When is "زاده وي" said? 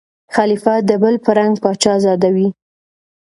2.03-2.47